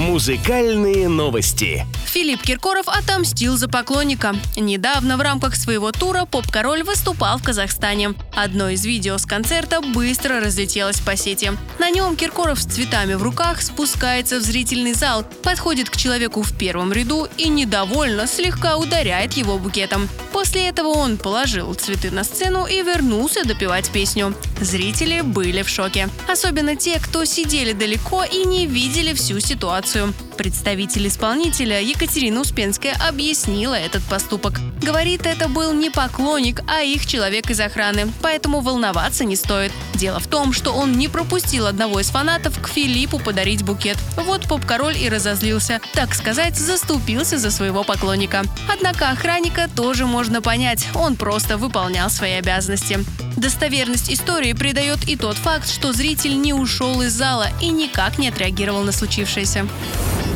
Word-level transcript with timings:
Музыкальные 0.00 1.10
новости. 1.10 1.84
Филипп 2.06 2.40
Киркоров 2.42 2.88
отомстил 2.88 3.58
за 3.58 3.68
поклонника. 3.68 4.34
Недавно 4.56 5.18
в 5.18 5.20
рамках 5.20 5.54
своего 5.54 5.92
тура 5.92 6.24
поп-король 6.24 6.82
выступал 6.82 7.36
в 7.36 7.42
Казахстане. 7.42 8.14
Одно 8.34 8.70
из 8.70 8.84
видео 8.86 9.18
с 9.18 9.26
концерта 9.26 9.82
быстро 9.82 10.40
разлетелось 10.40 11.00
по 11.00 11.16
сети. 11.16 11.52
На 11.78 11.90
нем 11.90 12.16
Киркоров 12.16 12.58
с 12.58 12.64
цветами 12.64 13.12
в 13.12 13.22
руках 13.22 13.60
спускается 13.60 14.38
в 14.38 14.42
зрительный 14.42 14.94
зал, 14.94 15.22
подходит 15.42 15.90
к 15.90 15.98
человеку 15.98 16.42
в 16.42 16.56
первом 16.56 16.94
ряду 16.94 17.28
и 17.36 17.48
недовольно 17.48 18.26
слегка 18.26 18.78
ударяет 18.78 19.34
его 19.34 19.58
букетом. 19.58 20.08
После 20.32 20.68
этого 20.68 20.88
он 20.88 21.18
положил 21.18 21.74
цветы 21.74 22.10
на 22.10 22.24
сцену 22.24 22.64
и 22.64 22.82
вернулся 22.82 23.44
допивать 23.44 23.90
песню. 23.90 24.34
Зрители 24.60 25.20
были 25.20 25.62
в 25.62 25.68
шоке. 25.68 26.08
Особенно 26.26 26.74
те, 26.74 26.98
кто 26.98 27.24
сидели 27.24 27.72
далеко 27.72 28.24
и 28.24 28.44
не 28.44 28.66
видели 28.66 29.12
всю 29.12 29.38
ситуацию. 29.40 29.89
Представитель 30.36 31.08
исполнителя 31.08 31.80
Екатерина 31.80 32.40
Успенская 32.40 32.96
объяснила 33.08 33.74
этот 33.74 34.02
поступок. 34.04 34.60
Говорит, 34.80 35.26
это 35.26 35.48
был 35.48 35.72
не 35.72 35.90
поклонник, 35.90 36.62
а 36.68 36.80
их 36.80 37.06
человек 37.06 37.50
из 37.50 37.60
охраны, 37.60 38.10
поэтому 38.22 38.60
волноваться 38.60 39.24
не 39.24 39.36
стоит. 39.36 39.72
Дело 39.94 40.20
в 40.20 40.28
том, 40.28 40.52
что 40.52 40.72
он 40.72 40.92
не 40.92 41.08
пропустил 41.08 41.66
одного 41.66 42.00
из 42.00 42.06
фанатов 42.06 42.60
к 42.60 42.68
Филиппу 42.68 43.18
подарить 43.18 43.64
букет. 43.64 43.98
Вот 44.16 44.46
поп-король 44.46 44.96
и 44.96 45.08
разозлился, 45.08 45.80
так 45.92 46.14
сказать, 46.14 46.56
заступился 46.56 47.36
за 47.36 47.50
своего 47.50 47.82
поклонника. 47.82 48.44
Однако 48.72 49.10
охранника 49.10 49.68
тоже 49.74 50.06
можно 50.06 50.40
понять, 50.40 50.86
он 50.94 51.16
просто 51.16 51.58
выполнял 51.58 52.08
свои 52.10 52.32
обязанности. 52.32 53.04
Достоверность 53.36 54.12
истории 54.12 54.52
придает 54.52 55.08
и 55.08 55.16
тот 55.16 55.36
факт, 55.36 55.68
что 55.68 55.92
зритель 55.92 56.40
не 56.40 56.52
ушел 56.52 57.00
из 57.02 57.12
зала 57.12 57.48
и 57.60 57.68
никак 57.68 58.18
не 58.18 58.28
отреагировал 58.28 58.82
на 58.82 58.92
случившееся. 58.92 59.66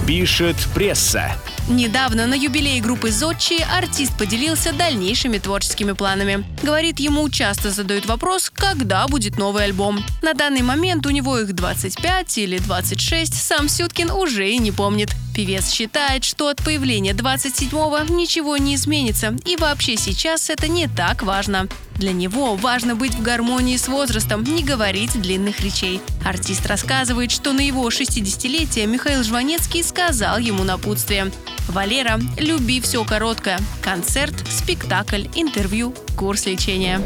Пишет 0.07 0.57
пресса. 0.75 1.33
Недавно 1.69 2.27
на 2.27 2.35
юбилей 2.35 2.81
группы 2.81 3.11
Зодчи 3.11 3.63
артист 3.63 4.19
поделился 4.19 4.75
дальнейшими 4.75 5.39
творческими 5.39 5.93
планами. 5.93 6.45
Говорит, 6.63 7.01
ему 7.01 7.27
часто 7.31 7.71
задают 7.71 8.05
вопрос, 8.05 8.51
когда 8.51 9.09
будет 9.09 9.39
новый 9.39 9.65
альбом. 9.65 10.05
На 10.21 10.35
данный 10.35 10.61
момент 10.61 11.07
у 11.07 11.11
него 11.11 11.39
их 11.39 11.55
25 11.55 12.39
или 12.39 12.59
26, 12.59 13.35
сам 13.35 13.71
Сюткин 13.71 14.11
уже 14.11 14.51
и 14.51 14.59
не 14.59 14.73
помнит. 14.73 15.11
Певец 15.35 15.71
считает, 15.71 16.23
что 16.23 16.49
от 16.49 16.63
появления 16.63 17.13
27-го 17.13 18.15
ничего 18.15 18.57
не 18.57 18.77
изменится, 18.77 19.37
и 19.45 19.57
вообще 19.57 19.97
сейчас 19.97 20.49
это 20.49 20.69
не 20.69 20.87
так 20.87 21.23
важно. 21.23 21.69
Для 21.97 22.13
него 22.13 22.55
важно 22.55 22.95
быть 22.95 23.15
в 23.15 23.23
гармонии 23.23 23.77
с 23.77 23.89
возрастом, 23.89 24.45
не 24.45 24.63
говорить 24.63 25.21
длинных 25.21 25.61
речей. 25.61 26.01
Артист 26.25 26.67
рассказывает, 26.67 27.31
что 27.31 27.53
на 27.53 27.61
его 27.61 27.89
60-летие 27.89 28.87
Михаил 28.87 29.25
Жванецкий 29.25 29.83
сказал 29.83 30.39
ему 30.39 30.63
напутствие. 30.65 31.33
Валера, 31.69 32.21
люби 32.39 32.81
все 32.81 33.05
короткое. 33.05 33.59
Концерт, 33.83 34.35
спектакль, 34.51 35.27
интервью, 35.35 35.95
курс 36.17 36.47
лечения. 36.47 37.01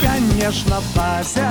Конечно, 0.00 0.82
Бася, 0.94 1.50